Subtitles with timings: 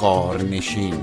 [0.00, 0.94] غارنشین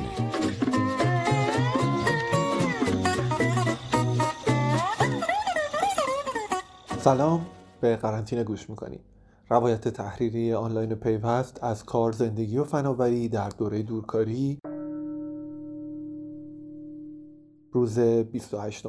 [6.99, 7.46] سلام
[7.81, 9.02] به قرنطینه گوش می‌کنید
[9.49, 14.60] روایت تحریریه آنلاین پیوست از کار زندگی و فناوری در دوره دورکاری.
[17.71, 18.86] روز 28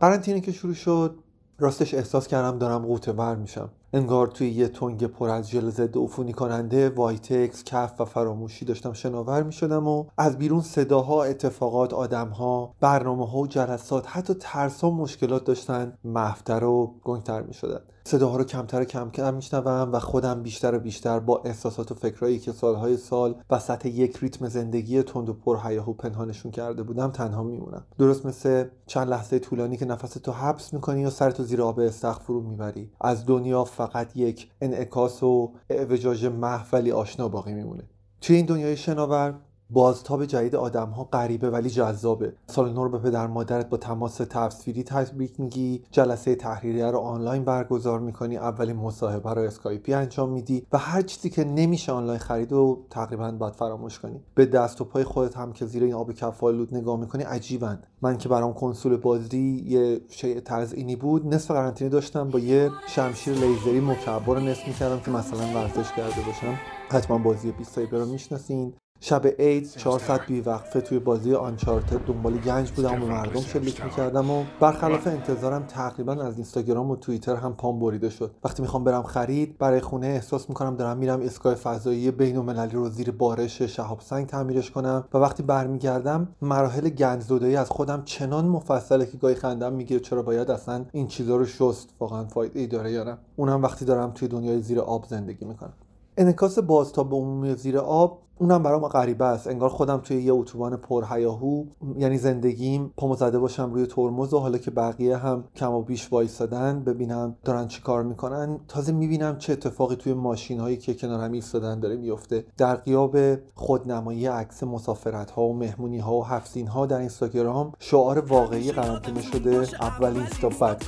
[0.00, 1.18] قرنطینه که شروع شد
[1.58, 3.70] راستش احساس کردم دارم غوطه ور میشم.
[3.92, 8.92] انگار توی یه تنگ پر از ژل ضد عفونی کننده وایتکس کف و فراموشی داشتم
[8.92, 14.90] شناور می‌شدم و از بیرون صداها اتفاقات آدمها برنامه ها و جلسات حتی ترس و
[14.90, 17.80] مشکلات داشتن محوتر و گنگتر می‌شدن.
[18.06, 21.94] صداها رو کمتر و کم کم میشنوم و خودم بیشتر و بیشتر با احساسات و
[21.94, 27.10] فکرایی که سالهای سال وسط یک ریتم زندگی تند و پر هیاهو پنهانشون کرده بودم
[27.10, 27.86] تنها میمونم.
[27.98, 32.20] درست مثل چند لحظه طولانی که نفس تو حبس می‌کنی و سرتو زیر آب استخر
[32.20, 32.90] فرو می‌بری.
[33.00, 37.82] از دنیا فقط یک انعکاس و اعوجاج محو آشنا باقی میمونه.
[38.20, 39.34] توی این دنیای شناور
[39.70, 42.32] بازتاب جدید آدم ها غریبه ولی جذابه.
[42.46, 47.44] سال نو رو به پدر مادرت با تماس تصویری تبریک میگی جلسه تحریریه رو آنلاین
[47.44, 52.52] برگزار می‌کنی اولین مصاحبه رو اسکایپی انجام میدی و هر چیزی که نمیشه آنلاین خرید
[52.52, 54.20] و تقریبا باید فراموش کنی.
[54.34, 58.18] به دست و پای خودت هم که زیر این آب کف‌آلود نگاه می‌کنی عجیبند من
[58.18, 63.80] که برام کنسول بازی یه شیء تزئینی بود نصف قرنطینه داشتم با یه شمشیر لیزری
[63.80, 66.58] مکعب رو نصف می‌کردم که مثلا ورزش کرده باشم.
[66.88, 68.72] حتما بازی 20 رو می‌شناسین.
[69.00, 74.30] شب عید 400 بی وقفه توی بازی آنچارتد دنبال گنج بودم و مردم شلیک می‌کردم
[74.30, 78.30] و برخلاف انتظارم تقریبا از اینستاگرام و توییتر هم پام بریده شد.
[78.44, 82.88] وقتی می‌خوام برم خرید برای خونه احساس می‌کنم دارم میرم اسکای فضایی بین المللی رو
[82.88, 88.48] زیر بارش شهاب سنگ تعمیرش کنم و وقتی برمیگردم مراحل گنج زدایی از خودم چنان
[88.48, 91.88] مفصله که گاهی خندم می‌گیره چرا باید اصلا این چیزا رو شست.
[92.00, 95.72] واقعا فایده ای داره یا اونم وقتی دارم توی دنیای زیر آب زندگی می‌کنم.
[96.16, 99.46] انعکاس بازتاب عمومی زیر آب اونم برام غریبه است.
[99.46, 101.64] انگار خودم توی یه اتوبان پرهیاهو
[101.96, 106.12] یعنی زندگیم پامو زده باشم روی ترمز و حالا که بقیه هم کم و بیش
[106.12, 108.60] وایستادن ببینم دارن چی کار می‌کنن.
[108.68, 112.44] تازه می‌بینم چه اتفاقی توی ماشین هایی که کنارم ایستادن داره میفته.
[112.56, 113.16] در قیاب
[113.54, 119.22] خودنمایی عکس مسافرت ها و مهمونی ها و هفسین ها در اینستاگرام شعار واقعی قرنطینه
[119.22, 120.82] شده اولین اینستا بعد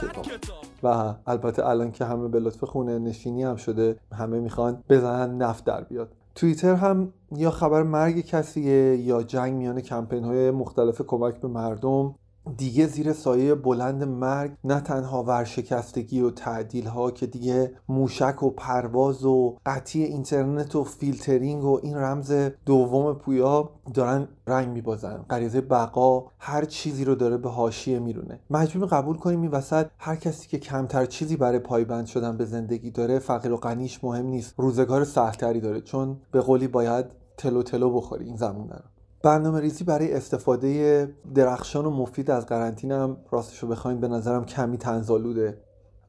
[0.82, 5.64] و البته الان که همه به لطف خونه نشینی هم شده همه می‌خوان بزنن نفت
[5.64, 6.17] در بیاد.
[6.38, 12.14] توییتر هم یا خبر مرگ کسیه یا جنگ میان کمپین های مختلف کمک به مردم
[12.56, 18.50] دیگه زیر سایه بلند مرگ نه تنها ورشکستگی و تعدیل ها که دیگه موشک و
[18.50, 22.32] پرواز و قطعی اینترنت و فیلترینگ و این رمز
[22.66, 25.24] دوم پویا دارن رنگ میبازن.
[25.30, 28.40] غریزه بقا هر چیزی رو داره به حاشیه میرونه.
[28.50, 32.90] مجبوریم قبول کنیم این وسط هر کسی که کمتر چیزی برای پایبند شدن به زندگی
[32.90, 34.54] داره فقیر و غنیش مهم نیست.
[34.56, 35.80] روزگار سخت‌تری داره.
[35.80, 38.97] چون به قولی باید تلو تلو بخوری این زمونه رو.
[39.22, 44.44] برنامه ریزی برای استفاده درخشان و مفید از قرنطینه هم راستش رو بخوایم به نظرم
[44.44, 45.58] کمی تنزالوده.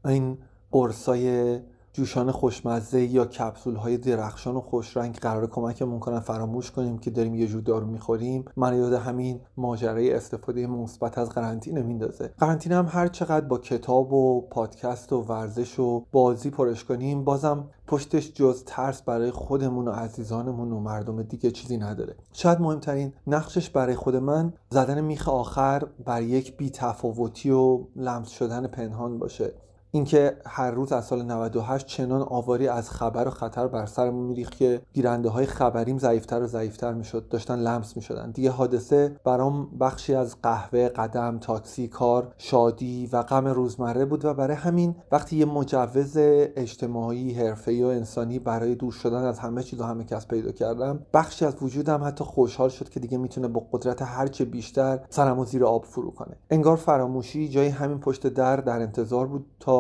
[0.06, 0.38] این
[0.72, 1.60] قرصای
[1.94, 7.36] جوشان خوشمزه یا کپسول های درخشان و خوشرنگ قرار کمکمون کنن فراموش کنیم که داریم
[7.36, 8.46] یه جور دارو می‌خوریم.
[8.58, 12.34] من یاد همین ماجرای استفاده مثبت از قرنطینه میندازه.
[12.38, 17.70] قرنطینه هم هر چقدر با کتاب و پادکست و ورزش و بازی پرش کنیم بازم
[17.88, 22.16] پشتش جز ترس برای خودمون و عزیزانمون و مردم دیگه چیزی نداره.
[22.34, 28.68] شاید مهمترین نقشش برای خود من زدن میخ آخر بر یک بیتفاوتی و لمس شدن
[28.68, 29.54] پنهان باشه.
[29.92, 34.58] اینکه هر روز از سال 98 چنان آواری از خبر و خطر بر سرمون میریخت
[34.58, 38.32] که گیرنده های خبریم ضعیفتر و ضعیفتر می‌شد داشتن لمس می‌شدن.
[38.32, 44.34] دیگه حادثه برام بخشی از قهوه قدم تاکسی کار شادی و غم روزمره بود و
[44.34, 49.80] برای همین وقتی یه مجوز اجتماعی حرفه‌ای و انسانی برای دور شدن از همه چیز
[49.80, 53.68] و همه کس پیدا کردم بخشی از وجودم حتی خوشحال شد که دیگه می‌تونه با
[53.72, 56.38] قدرت هرچه بیشتر سرمو زیر آب فرو کنه.
[56.50, 59.79] انگار فراموشی جای همین پشت در در انتظار بود تا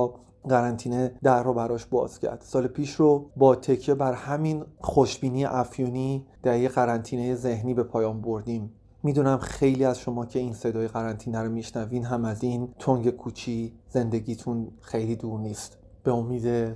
[0.50, 2.42] قرنطینه در رو براش باز کرد.
[2.42, 8.22] سال پیش رو با تکیه بر همین خوشبینی افیونی در یه قرنطینه ذهنی به پایان
[8.22, 8.72] بردیم.
[9.04, 13.74] می‌دونم خیلی از شما که این صدای قرنطینه رو میشنوین هم از این تنگ کوچی
[13.90, 15.78] زندگیتون خیلی دور نیست.
[16.04, 16.76] به امید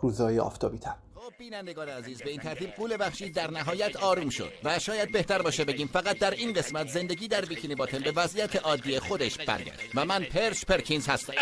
[0.00, 4.52] روزای آفتابی تر خب بینندگان عزیز به این ترتیب قول بخشی در نهایت آروم شد
[4.64, 8.56] و شاید بهتر باشه بگیم فقط در این قسمت زندگی در بیکینی باتن به وضعیت
[8.56, 11.32] عادی خودش برگشت و من پرش پرکینز هستم.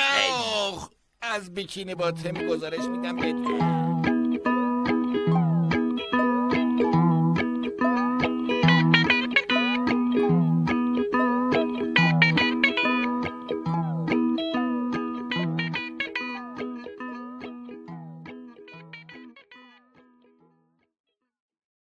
[1.35, 3.96] از بیکینی باتن گزارش میدم بدون